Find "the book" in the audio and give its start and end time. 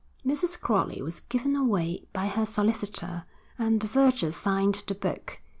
4.87-5.39